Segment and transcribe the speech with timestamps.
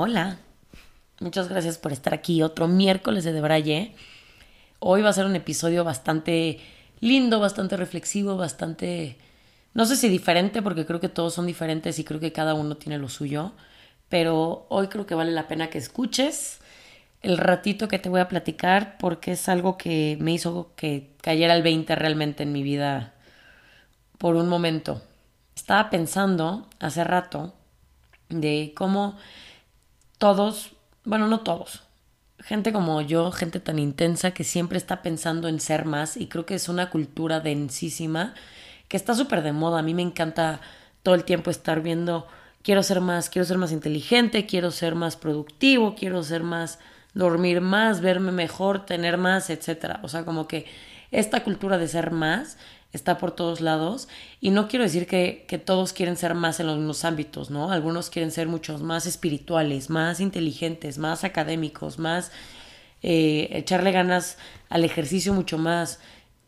[0.00, 0.38] Hola,
[1.18, 3.96] muchas gracias por estar aquí otro miércoles de Debraye.
[4.78, 6.60] Hoy va a ser un episodio bastante
[7.00, 9.16] lindo, bastante reflexivo, bastante,
[9.74, 12.76] no sé si diferente, porque creo que todos son diferentes y creo que cada uno
[12.76, 13.54] tiene lo suyo,
[14.08, 16.60] pero hoy creo que vale la pena que escuches
[17.20, 21.56] el ratito que te voy a platicar porque es algo que me hizo que cayera
[21.56, 23.14] el 20 realmente en mi vida
[24.16, 25.02] por un momento.
[25.56, 27.52] Estaba pensando hace rato
[28.28, 29.16] de cómo
[30.18, 30.72] todos,
[31.04, 31.82] bueno, no todos,
[32.40, 36.46] gente como yo, gente tan intensa que siempre está pensando en ser más y creo
[36.46, 38.34] que es una cultura densísima
[38.88, 39.80] que está súper de moda.
[39.80, 40.60] A mí me encanta
[41.02, 42.26] todo el tiempo estar viendo,
[42.62, 46.78] quiero ser más, quiero ser más inteligente, quiero ser más productivo, quiero ser más
[47.14, 50.00] dormir más, verme mejor, tener más, etcétera.
[50.02, 50.66] O sea, como que
[51.10, 52.58] esta cultura de ser más
[52.92, 54.08] está por todos lados.
[54.40, 57.70] Y no quiero decir que, que, todos quieren ser más en los mismos ámbitos, ¿no?
[57.70, 62.32] Algunos quieren ser muchos más espirituales, más inteligentes, más académicos, más
[63.02, 64.38] eh, echarle ganas
[64.68, 66.00] al ejercicio mucho más,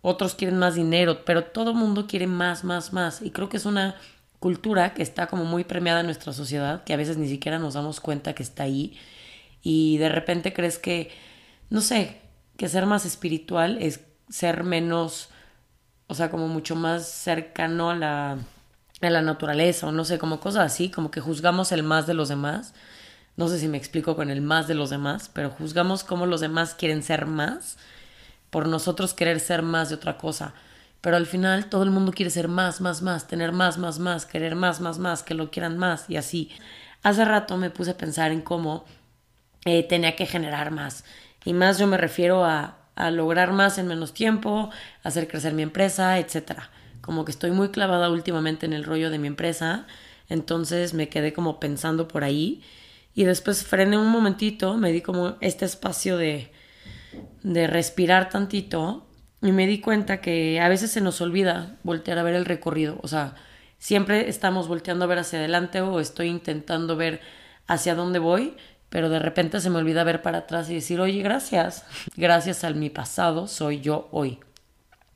[0.02, 3.22] otros quieren más dinero, pero todo mundo quiere más, más, más.
[3.22, 3.96] Y creo que es una
[4.40, 7.74] cultura que está como muy premiada en nuestra sociedad, que a veces ni siquiera nos
[7.74, 8.98] damos cuenta que está ahí.
[9.62, 11.10] Y de repente crees que,
[11.68, 12.16] no sé,
[12.56, 15.29] que ser más espiritual es ser menos,
[16.10, 18.36] o sea, como mucho más cercano a la,
[19.00, 22.14] a la naturaleza o no sé, como cosas así, como que juzgamos el más de
[22.14, 22.74] los demás.
[23.36, 26.40] No sé si me explico con el más de los demás, pero juzgamos cómo los
[26.40, 27.78] demás quieren ser más
[28.50, 30.52] por nosotros querer ser más de otra cosa.
[31.00, 34.26] Pero al final todo el mundo quiere ser más, más, más, tener más, más, más,
[34.26, 36.50] querer más, más, más, que lo quieran más y así.
[37.04, 38.84] Hace rato me puse a pensar en cómo
[39.64, 41.04] eh, tenía que generar más.
[41.44, 44.70] Y más yo me refiero a, a lograr más en menos tiempo,
[45.02, 46.62] hacer crecer mi empresa, etc.
[47.00, 49.86] Como que estoy muy clavada últimamente en el rollo de mi empresa,
[50.28, 52.62] entonces me quedé como pensando por ahí
[53.14, 56.52] y después frené un momentito, me di como este espacio de,
[57.42, 59.06] de respirar tantito
[59.42, 62.98] y me di cuenta que a veces se nos olvida voltear a ver el recorrido,
[63.02, 63.34] o sea,
[63.78, 67.20] siempre estamos volteando a ver hacia adelante o estoy intentando ver
[67.66, 68.56] hacia dónde voy
[68.90, 71.84] pero de repente se me olvida ver para atrás y decir, oye, gracias,
[72.16, 74.38] gracias al mi pasado soy yo hoy.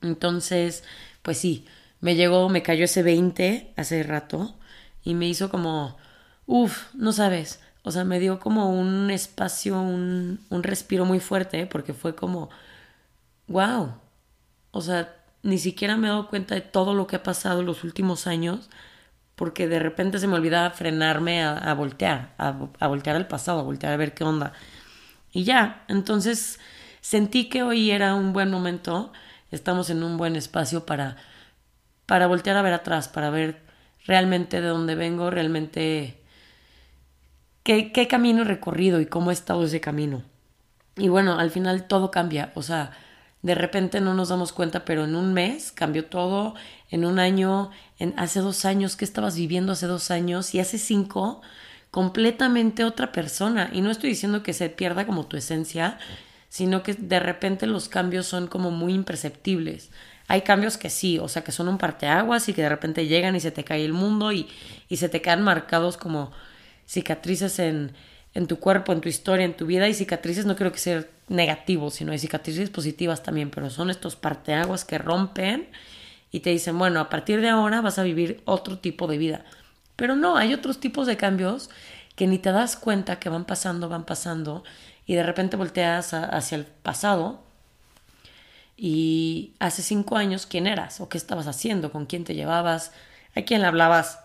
[0.00, 0.84] Entonces,
[1.22, 1.66] pues sí,
[2.00, 4.54] me llegó, me cayó ese 20 hace rato
[5.02, 5.98] y me hizo como,
[6.46, 11.66] uff, no sabes, o sea, me dio como un espacio, un, un respiro muy fuerte,
[11.66, 12.50] porque fue como,
[13.48, 13.94] wow,
[14.70, 17.84] o sea, ni siquiera me he dado cuenta de todo lo que ha pasado los
[17.84, 18.70] últimos años
[19.36, 22.52] porque de repente se me olvidaba frenarme a, voltear, a,
[22.86, 24.52] voltear al pasado, a voltear a ver qué onda.
[25.32, 26.60] Y ya, entonces
[27.00, 29.12] sentí que hoy era un buen momento,
[29.50, 31.16] estamos en un buen espacio para,
[32.06, 33.60] para voltear a ver atrás, para ver
[34.06, 36.22] realmente de dónde vengo, realmente
[37.64, 40.22] qué, qué camino he recorrido y cómo ha estado ese camino.
[40.96, 42.92] Y bueno, al final todo cambia, o sea,
[43.44, 46.54] de repente no nos damos cuenta, pero en un mes cambió todo,
[46.90, 50.54] en un año, en hace dos años, ¿qué estabas viviendo hace dos años?
[50.54, 51.42] Y hace cinco,
[51.90, 53.68] completamente otra persona.
[53.70, 55.98] Y no estoy diciendo que se pierda como tu esencia,
[56.48, 59.90] sino que de repente los cambios son como muy imperceptibles.
[60.26, 63.36] Hay cambios que sí, o sea, que son un parteaguas y que de repente llegan
[63.36, 64.48] y se te cae el mundo y,
[64.88, 66.32] y se te quedan marcados como
[66.86, 67.92] cicatrices en,
[68.34, 69.88] en tu cuerpo, en tu historia, en tu vida.
[69.88, 74.16] Y cicatrices no creo que sean negativos, sino hay cicatrices positivas también, pero son estos
[74.16, 75.68] parteaguas que rompen
[76.30, 79.44] y te dicen, bueno, a partir de ahora vas a vivir otro tipo de vida.
[79.96, 81.70] Pero no, hay otros tipos de cambios
[82.16, 84.64] que ni te das cuenta que van pasando, van pasando,
[85.06, 87.42] y de repente volteas hacia el pasado
[88.76, 92.92] y hace cinco años quién eras o qué estabas haciendo, con quién te llevabas,
[93.36, 94.18] a quién le hablabas,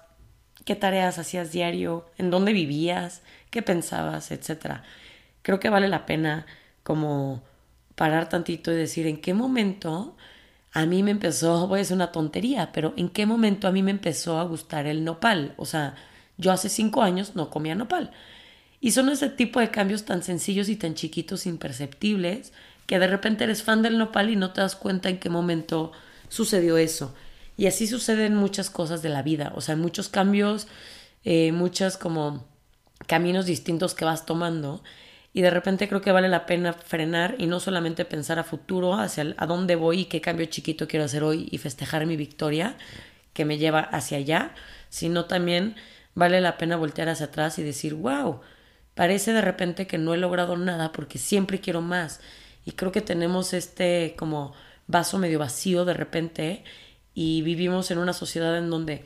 [0.65, 4.83] qué tareas hacías diario, en dónde vivías, qué pensabas, etcétera.
[5.41, 6.45] Creo que vale la pena
[6.83, 7.43] como
[7.95, 10.15] parar tantito y decir en qué momento
[10.71, 13.83] a mí me empezó, voy a decir una tontería, pero en qué momento a mí
[13.83, 15.53] me empezó a gustar el nopal.
[15.57, 15.95] O sea,
[16.37, 18.11] yo hace cinco años no comía nopal.
[18.79, 22.53] Y son ese tipo de cambios tan sencillos y tan chiquitos, imperceptibles,
[22.85, 25.91] que de repente eres fan del nopal y no te das cuenta en qué momento
[26.29, 27.13] sucedió eso.
[27.57, 30.67] Y así suceden muchas cosas de la vida, o sea, muchos cambios,
[31.25, 32.45] eh, muchas como
[33.07, 34.83] caminos distintos que vas tomando
[35.33, 38.95] y de repente creo que vale la pena frenar y no solamente pensar a futuro,
[38.95, 42.75] hacia a dónde voy y qué cambio chiquito quiero hacer hoy y festejar mi victoria
[43.33, 44.55] que me lleva hacia allá,
[44.89, 45.75] sino también
[46.15, 48.41] vale la pena voltear hacia atrás y decir, wow,
[48.95, 52.21] parece de repente que no he logrado nada porque siempre quiero más.
[52.65, 54.53] Y creo que tenemos este como
[54.87, 56.63] vaso medio vacío de repente
[57.13, 59.05] y vivimos en una sociedad en donde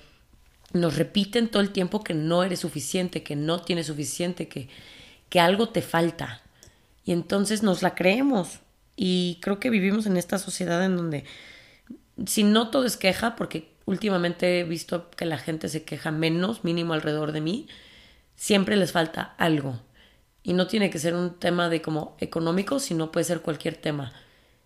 [0.73, 4.69] nos repiten todo el tiempo que no eres suficiente, que no tienes suficiente, que,
[5.29, 6.41] que algo te falta.
[7.05, 8.59] Y entonces nos la creemos.
[8.95, 11.25] Y creo que vivimos en esta sociedad en donde,
[12.25, 16.63] si no todo es queja, porque últimamente he visto que la gente se queja menos,
[16.63, 17.67] mínimo alrededor de mí,
[18.35, 19.79] siempre les falta algo.
[20.43, 24.11] Y no tiene que ser un tema de como económico, sino puede ser cualquier tema.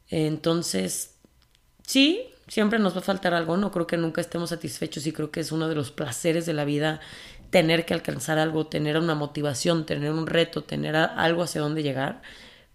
[0.09, 1.15] Entonces,
[1.85, 5.31] sí, siempre nos va a faltar algo, no creo que nunca estemos satisfechos y creo
[5.31, 6.99] que es uno de los placeres de la vida
[7.49, 12.21] tener que alcanzar algo, tener una motivación, tener un reto, tener algo hacia dónde llegar.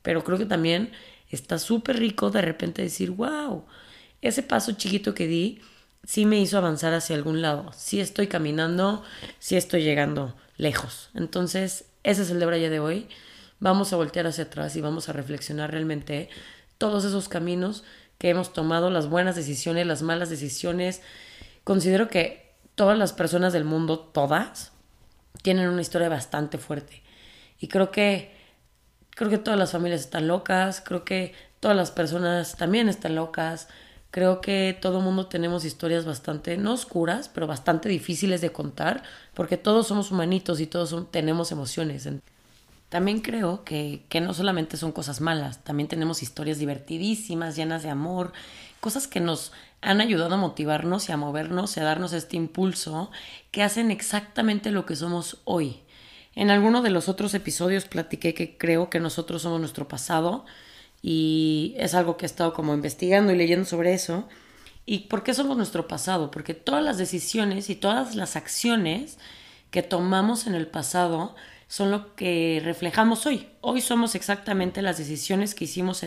[0.02, 0.92] Pero creo que también
[1.30, 3.64] está súper rico de repente decir, wow,
[4.20, 5.60] ese paso chiquito que di
[6.04, 9.02] sí me hizo avanzar hacia algún lado, sí estoy caminando,
[9.38, 11.10] sí estoy llegando lejos.
[11.14, 13.08] Entonces, ese es el de Braya de hoy.
[13.60, 16.28] Vamos a voltear hacia atrás y vamos a reflexionar realmente
[16.78, 17.84] todos esos caminos
[18.22, 21.02] que hemos tomado, las buenas decisiones, las malas decisiones.
[21.64, 24.70] Considero que todas las personas del mundo, todas,
[25.42, 27.02] tienen una historia bastante fuerte.
[27.58, 28.30] Y creo que
[29.10, 33.66] creo que todas las familias están locas, creo que todas las personas también están locas.
[34.12, 39.02] Creo que todo el mundo tenemos historias bastante, no oscuras, pero bastante difíciles de contar,
[39.34, 42.08] porque todos somos humanitos y todos tenemos emociones.
[42.92, 47.88] También creo que, que no solamente son cosas malas, también tenemos historias divertidísimas, llenas de
[47.88, 48.34] amor,
[48.80, 49.50] cosas que nos
[49.80, 53.10] han ayudado a motivarnos y a movernos y a darnos este impulso
[53.50, 55.80] que hacen exactamente lo que somos hoy.
[56.34, 60.44] En alguno de los otros episodios platiqué que creo que nosotros somos nuestro pasado,
[61.00, 64.28] y es algo que he estado como investigando y leyendo sobre eso.
[64.84, 66.30] ¿Y por qué somos nuestro pasado?
[66.30, 69.16] Porque todas las decisiones y todas las acciones
[69.70, 71.34] que tomamos en el pasado
[71.72, 73.48] son lo que reflejamos hoy.
[73.62, 76.04] Hoy somos exactamente las decisiones que hicimos,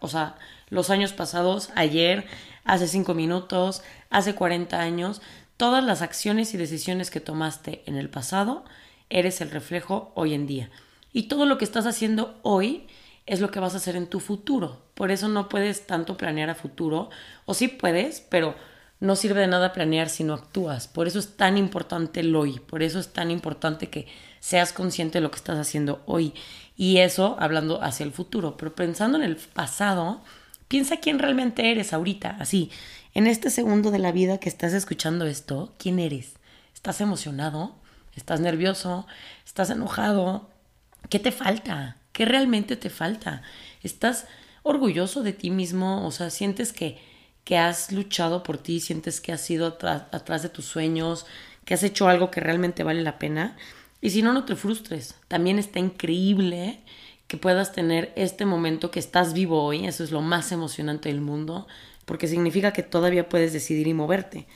[0.00, 0.36] o sea,
[0.68, 2.26] los años pasados, ayer,
[2.64, 5.22] hace cinco minutos, hace 40 años.
[5.56, 8.66] Todas las acciones y decisiones que tomaste en el pasado,
[9.08, 10.68] eres el reflejo hoy en día.
[11.14, 12.86] Y todo lo que estás haciendo hoy
[13.24, 14.82] es lo que vas a hacer en tu futuro.
[14.92, 17.08] Por eso no puedes tanto planear a futuro,
[17.46, 18.54] o sí puedes, pero
[19.00, 20.88] no sirve de nada planear si no actúas.
[20.88, 24.06] Por eso es tan importante el hoy, por eso es tan importante que
[24.46, 26.32] seas consciente de lo que estás haciendo hoy.
[26.76, 30.22] Y eso hablando hacia el futuro, pero pensando en el pasado,
[30.68, 32.70] piensa quién realmente eres ahorita, así,
[33.12, 36.34] en este segundo de la vida que estás escuchando esto, ¿quién eres?
[36.72, 37.74] ¿Estás emocionado?
[38.14, 39.08] ¿Estás nervioso?
[39.44, 40.48] ¿Estás enojado?
[41.10, 41.96] ¿Qué te falta?
[42.12, 43.42] ¿Qué realmente te falta?
[43.82, 44.26] ¿Estás
[44.62, 46.06] orgulloso de ti mismo?
[46.06, 47.00] O sea, sientes que,
[47.42, 51.26] que has luchado por ti, sientes que has ido atrás de tus sueños,
[51.64, 53.56] que has hecho algo que realmente vale la pena.
[54.00, 55.14] Y si no, no te frustres.
[55.28, 56.80] También está increíble
[57.26, 59.86] que puedas tener este momento que estás vivo hoy.
[59.86, 61.66] Eso es lo más emocionante del mundo,
[62.04, 64.46] porque significa que todavía puedes decidir y moverte.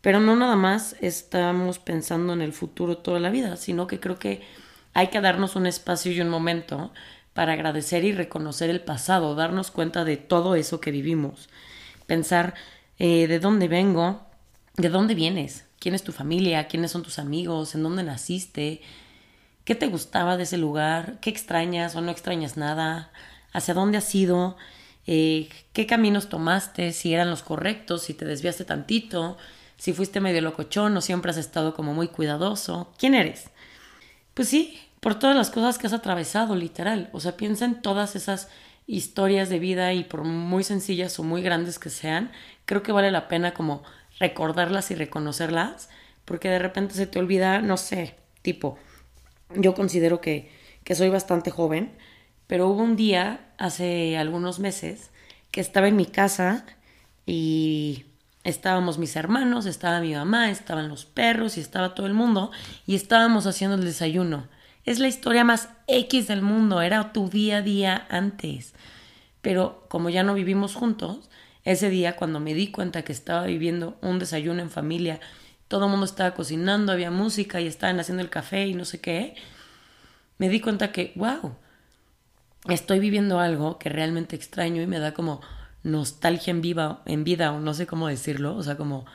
[0.00, 4.18] Pero no nada más estamos pensando en el futuro toda la vida, sino que creo
[4.18, 4.42] que
[4.94, 6.92] hay que darnos un espacio y un momento
[7.34, 11.48] para agradecer y reconocer el pasado, darnos cuenta de todo eso que vivimos,
[12.06, 12.54] pensar
[12.98, 14.26] eh, de dónde vengo,
[14.76, 18.82] de dónde vienes, quién es tu familia, quiénes son tus amigos, en dónde naciste,
[19.64, 23.10] qué te gustaba de ese lugar, qué extrañas o no extrañas nada,
[23.52, 24.56] hacia dónde has ido,
[25.08, 29.36] eh, qué caminos tomaste, si eran los correctos, si te desviaste tantito,
[29.76, 33.50] si fuiste medio locochón o siempre has estado como muy cuidadoso, quién eres.
[34.34, 37.10] Pues sí, por todas las cosas que has atravesado, literal.
[37.12, 38.48] O sea, piensa en todas esas
[38.86, 42.30] historias de vida y por muy sencillas o muy grandes que sean,
[42.66, 43.82] creo que vale la pena como
[44.22, 45.90] recordarlas y reconocerlas,
[46.24, 48.78] porque de repente se te olvida, no sé, tipo,
[49.54, 50.50] yo considero que,
[50.84, 51.92] que soy bastante joven,
[52.46, 55.10] pero hubo un día, hace algunos meses,
[55.50, 56.64] que estaba en mi casa
[57.26, 58.06] y
[58.44, 62.50] Estábamos mis hermanos, estaba mi mamá, estaban los perros y estaba todo el mundo
[62.86, 64.48] y estábamos haciendo el desayuno.
[64.84, 68.74] Es la historia más X del mundo, era tu día a día antes.
[69.42, 71.30] Pero como ya no vivimos juntos,
[71.64, 75.20] ese día cuando me di cuenta que estaba viviendo un desayuno en familia,
[75.68, 79.00] todo el mundo estaba cocinando, había música y estaban haciendo el café y no sé
[79.00, 79.34] qué,
[80.38, 81.54] me di cuenta que, wow,
[82.68, 85.40] estoy viviendo algo que realmente extraño y me da como
[85.82, 86.62] nostalgia en,
[87.06, 89.06] en vida, o no sé cómo decirlo, o sea, como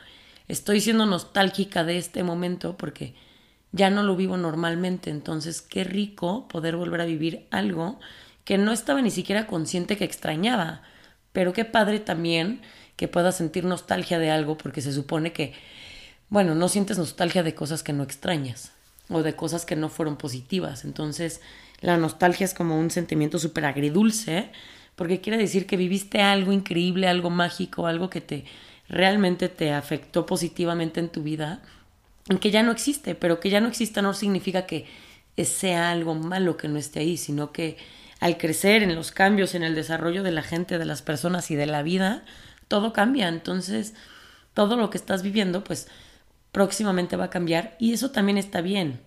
[0.48, 3.14] estoy siendo nostálgica de este momento porque
[3.72, 8.00] ya no lo vivo normalmente, entonces qué rico poder volver a vivir algo
[8.44, 10.82] que no estaba ni siquiera consciente que extrañaba,
[11.38, 12.62] pero qué padre también
[12.96, 15.52] que puedas sentir nostalgia de algo porque se supone que,
[16.30, 18.72] bueno, no sientes nostalgia de cosas que no extrañas
[19.08, 21.40] o de cosas que no fueron positivas, entonces
[21.80, 24.50] la nostalgia es como un sentimiento súper agridulce,
[24.96, 28.44] porque quiere decir que viviste algo increíble, algo mágico, algo que te
[28.88, 31.62] realmente te afectó positivamente en tu vida
[32.40, 34.86] que ya no existe, pero que ya no exista no significa que
[35.44, 37.76] sea algo malo que no esté ahí, sino que
[38.20, 41.56] al crecer en los cambios, en el desarrollo de la gente, de las personas y
[41.56, 42.24] de la vida,
[42.66, 43.28] todo cambia.
[43.28, 43.94] Entonces,
[44.54, 45.88] todo lo que estás viviendo, pues
[46.52, 49.00] próximamente va a cambiar y eso también está bien.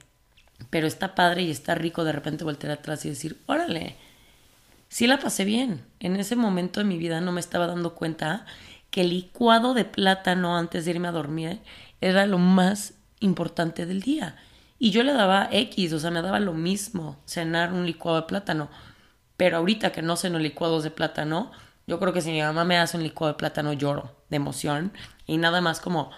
[0.70, 3.98] Pero está padre y está rico de repente voltear atrás y decir, órale,
[4.90, 5.84] sí la pasé bien.
[6.00, 8.46] En ese momento de mi vida no me estaba dando cuenta
[8.92, 11.60] que el licuado de plátano antes de irme a dormir
[12.00, 14.36] era lo más importante del día.
[14.78, 18.28] Y yo le daba X, o sea, me daba lo mismo cenar un licuado de
[18.28, 18.70] plátano.
[19.42, 21.52] Pero ahorita que no ceno licuados de plátano,
[21.88, 24.94] yo creo que si mi mamá me hace un licuado de plátano lloro de emoción
[25.26, 26.12] y nada más como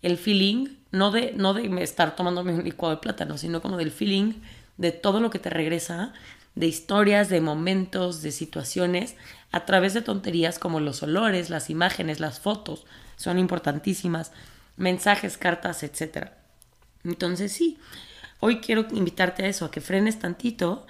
[0.00, 3.90] el feeling, no de, no de estar tomándome un licuado de plátano, sino como del
[3.90, 4.40] feeling
[4.78, 6.14] de todo lo que te regresa,
[6.54, 9.14] de historias, de momentos, de situaciones,
[9.52, 14.32] a través de tonterías como los olores, las imágenes, las fotos, son importantísimas,
[14.78, 16.28] mensajes, cartas, etc.
[17.04, 17.76] Entonces sí,
[18.40, 20.86] hoy quiero invitarte a eso, a que frenes tantito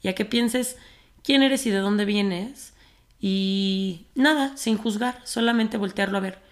[0.00, 0.78] y a que pienses
[1.22, 2.72] quién eres y de dónde vienes
[3.20, 6.50] y nada, sin juzgar, solamente voltearlo a ver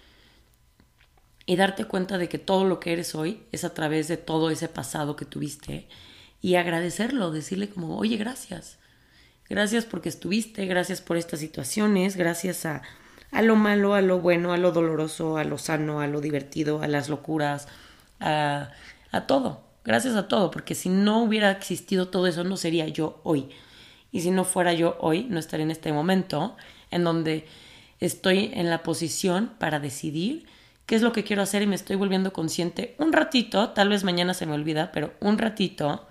[1.49, 4.51] y darte cuenta de que todo lo que eres hoy es a través de todo
[4.51, 5.87] ese pasado que tuviste
[6.41, 8.77] y agradecerlo, decirle como, oye, gracias.
[9.49, 12.83] Gracias porque estuviste, gracias por estas situaciones, gracias a,
[13.31, 16.83] a lo malo, a lo bueno, a lo doloroso, a lo sano, a lo divertido,
[16.83, 17.67] a las locuras,
[18.19, 18.69] a,
[19.11, 19.63] a todo.
[19.83, 23.49] Gracias a todo, porque si no hubiera existido todo eso, no sería yo hoy.
[24.11, 26.55] Y si no fuera yo hoy, no estaría en este momento
[26.91, 27.45] en donde
[27.99, 30.47] estoy en la posición para decidir
[30.85, 34.03] qué es lo que quiero hacer y me estoy volviendo consciente un ratito, tal vez
[34.03, 36.07] mañana se me olvida, pero un ratito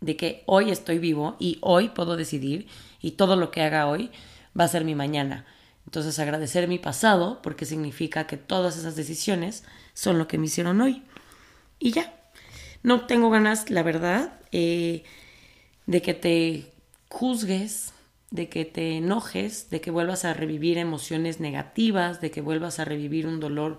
[0.00, 2.68] de que hoy estoy vivo y hoy puedo decidir
[3.00, 4.10] y todo lo que haga hoy
[4.58, 5.46] va a ser mi mañana.
[5.84, 10.80] Entonces agradecer mi pasado porque significa que todas esas decisiones son lo que me hicieron
[10.80, 11.02] hoy.
[11.78, 12.14] Y ya,
[12.82, 15.02] no tengo ganas, la verdad, eh,
[15.86, 16.72] de que te
[17.08, 17.94] juzgues,
[18.30, 22.84] de que te enojes, de que vuelvas a revivir emociones negativas, de que vuelvas a
[22.84, 23.78] revivir un dolor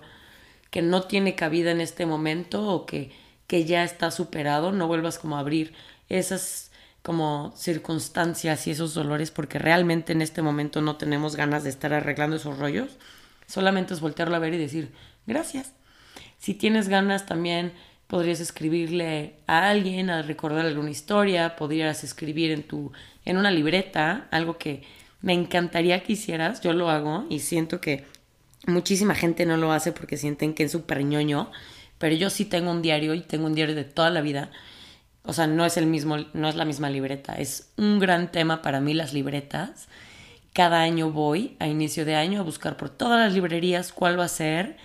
[0.70, 3.12] que no tiene cabida en este momento o que,
[3.46, 5.72] que ya está superado, no vuelvas como a abrir
[6.08, 6.70] esas
[7.02, 11.94] como circunstancias y esos dolores porque realmente en este momento no tenemos ganas de estar
[11.94, 12.98] arreglando esos rollos.
[13.46, 14.92] Solamente es voltearlo a ver y decir
[15.26, 15.72] gracias.
[16.38, 17.72] Si tienes ganas también
[18.10, 22.90] podrías escribirle a alguien, a recordar alguna historia, podrías escribir en tu
[23.24, 24.82] en una libreta algo que
[25.22, 28.04] me encantaría que hicieras, yo lo hago y siento que
[28.66, 31.52] muchísima gente no lo hace porque sienten que es súper ñoño,
[31.98, 34.50] pero yo sí tengo un diario y tengo un diario de toda la vida.
[35.22, 38.60] O sea, no es el mismo, no es la misma libreta, es un gran tema
[38.60, 39.86] para mí las libretas.
[40.52, 44.24] Cada año voy a inicio de año a buscar por todas las librerías cuál va
[44.24, 44.78] a ser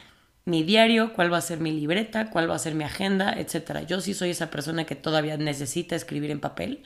[0.46, 3.82] mi diario, cuál va a ser mi libreta, cuál va a ser mi agenda, etcétera.
[3.82, 6.84] Yo sí soy esa persona que todavía necesita escribir en papel,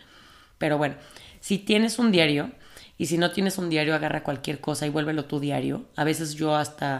[0.57, 0.95] pero bueno,
[1.41, 2.51] si tienes un diario
[2.97, 5.85] y si no tienes un diario, agarra cualquier cosa y vuélvelo tu diario.
[5.95, 6.99] A veces yo hasta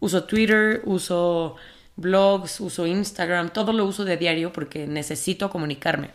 [0.00, 1.56] uso Twitter, uso
[1.96, 6.10] blogs, uso Instagram, todo lo uso de diario porque necesito comunicarme.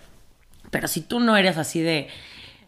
[0.72, 2.08] Pero si tú no eres así de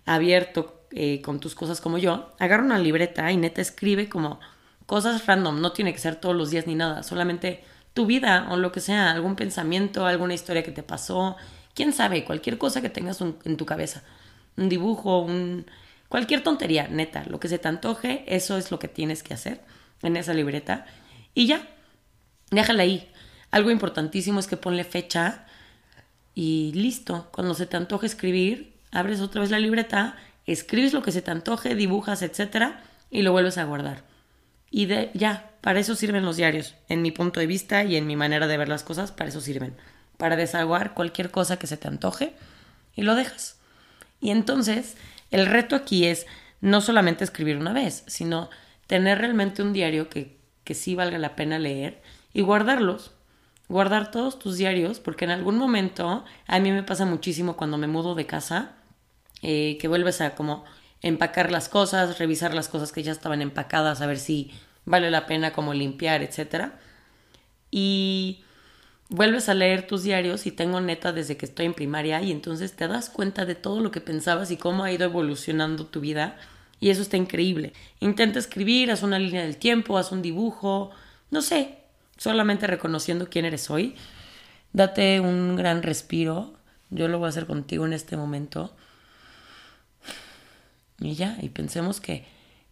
[0.06, 4.40] abierto eh, con tus cosas como yo, agarra una libreta y neta escribe como
[4.86, 7.64] cosas random, no tiene que ser todos los días ni nada, solamente
[7.94, 11.38] tu vida o lo que sea, algún pensamiento, alguna historia que te pasó,
[11.74, 14.04] quién sabe, cualquier cosa que tengas en tu cabeza,
[14.58, 15.66] un dibujo, un,
[16.10, 19.62] cualquier tontería, neta, lo que se te antoje, eso es lo que tienes que hacer
[20.02, 20.86] en esa libreta
[21.34, 21.68] y ya,
[22.52, 23.12] déjala ahí.
[23.52, 25.46] Algo importantísimo es que ponle fecha
[26.34, 31.12] y listo, cuando se te antoje escribir, abres otra vez la libreta, escribes lo que
[31.12, 34.04] se te antoje, dibujas, etcétera, y lo vuelves a guardar.
[34.78, 38.18] Y ya, para eso sirven los diarios, en mi punto de vista y en mi
[38.18, 39.74] manera de ver las cosas, para eso sirven.
[40.18, 42.34] Para desaguar cualquier cosa que se te antoje
[42.94, 43.58] y lo dejas.
[44.20, 44.98] Y entonces,
[45.32, 46.26] el reto aquí es
[46.60, 48.50] no solamente escribir una vez, sino
[48.86, 52.02] tener realmente un diario que, que sí valga la pena leer
[52.34, 53.12] y guardarlos.
[53.70, 57.88] Guardar todos tus diarios, porque en algún momento, a mí me pasa muchísimo cuando me
[57.88, 58.74] mudo de casa,
[59.42, 60.66] eh, que vuelves a como
[61.02, 64.52] empacar las cosas, revisar las cosas que ya estaban empacadas, a ver si
[64.86, 66.72] vale la pena como limpiar, etc.
[67.72, 68.44] Y
[69.10, 72.76] vuelves a leer tus diarios y tengo neta desde que estoy en primaria y entonces
[72.76, 76.38] te das cuenta de todo lo que pensabas y cómo ha ido evolucionando tu vida
[76.80, 77.74] y eso está increíble.
[78.00, 80.92] Intenta escribir, haz una línea del tiempo, haz un dibujo,
[81.32, 81.80] no sé,
[82.18, 83.96] solamente reconociendo quién eres hoy.
[84.74, 86.54] Date un gran respiro,
[86.90, 88.76] yo lo voy a hacer contigo en este momento
[91.00, 92.26] y ya, y pensemos que,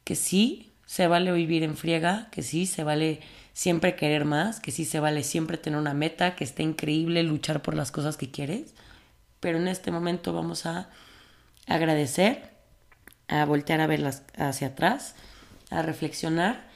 [0.04, 3.20] que sí se vale vivir en friega, que sí se vale
[3.52, 7.64] siempre querer más, que sí se vale siempre tener una meta, que está increíble luchar
[7.64, 8.76] por las cosas que quieres,
[9.40, 10.92] pero en este momento vamos a
[11.66, 12.52] agradecer,
[13.28, 15.16] a voltear a verlas hacia atrás,
[15.72, 16.70] a reflexionar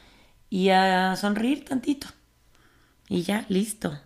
[0.50, 2.08] y a sonreír tantito.
[3.10, 4.02] Y ya, listo.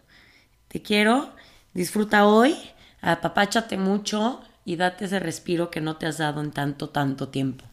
[0.67, 1.33] Te quiero,
[1.73, 2.57] disfruta hoy,
[2.99, 7.63] apapáchate mucho y date ese respiro que no te has dado en tanto, tanto tiempo.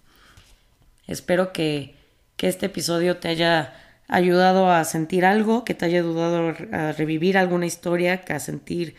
[1.09, 1.98] Espero que,
[2.39, 3.75] que este episodio te haya
[4.07, 8.95] ayudado a sentir algo, que te haya ayudado a revivir alguna historia, que a sentir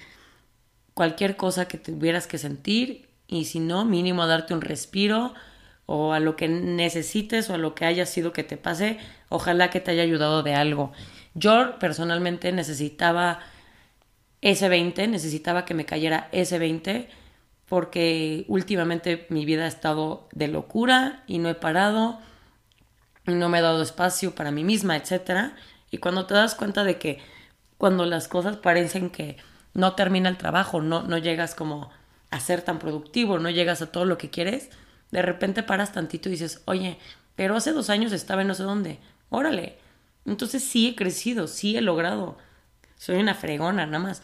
[0.93, 5.33] cualquier cosa que tuvieras que sentir y si no, mínimo a darte un respiro
[5.85, 8.97] o a lo que necesites o a lo que haya sido que te pase,
[9.29, 10.91] ojalá que te haya ayudado de algo.
[11.33, 13.39] Yo personalmente necesitaba
[14.41, 17.07] ese 20, necesitaba que me cayera ese 20
[17.67, 22.19] porque últimamente mi vida ha estado de locura y no he parado,
[23.35, 25.53] no me he dado espacio para mí misma, etc.
[25.91, 27.19] Y cuando te das cuenta de que
[27.77, 29.37] cuando las cosas parecen que
[29.73, 31.91] no termina el trabajo, no, no llegas como
[32.31, 34.69] a ser tan productivo, no llegas a todo lo que quieres,
[35.11, 36.97] de repente paras tantito y dices, oye,
[37.35, 39.77] pero hace dos años estaba en no sé dónde, órale.
[40.25, 42.37] Entonces sí he crecido, sí he logrado.
[42.97, 44.21] Soy una fregona, nada más.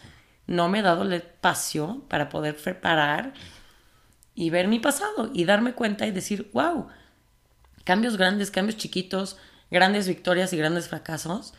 [0.47, 3.33] No me he dado el espacio para poder preparar
[4.35, 6.87] y ver mi pasado y darme cuenta y decir, wow,
[7.85, 9.37] cambios grandes, cambios chiquitos,
[9.71, 11.53] grandes victorias y grandes fracasos.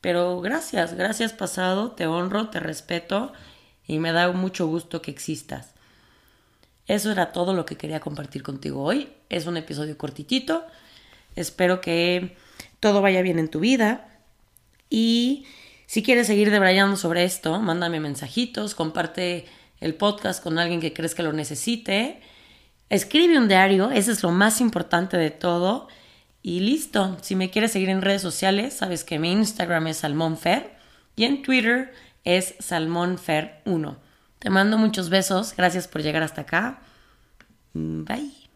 [0.00, 3.32] Pero gracias, gracias pasado, te honro, te respeto
[3.86, 5.74] y me da mucho gusto que existas.
[6.86, 9.08] Eso era todo lo que quería compartir contigo hoy.
[9.28, 10.64] Es un episodio cortitito.
[11.34, 12.36] Espero que
[12.80, 14.08] todo vaya bien en tu vida.
[14.88, 15.46] Y
[15.86, 19.46] si quieres seguir debrayando sobre esto, mándame mensajitos, comparte
[19.80, 22.20] el podcast con alguien que crees que lo necesite.
[22.88, 25.88] Escribe un diario, eso es lo más importante de todo.
[26.42, 30.76] Y listo, si me quieres seguir en redes sociales, sabes que mi Instagram es salmonfer
[31.16, 33.96] y en Twitter es salmonfer1.
[34.38, 36.78] Te mando muchos besos, gracias por llegar hasta acá.
[37.72, 38.46] Mm, bye.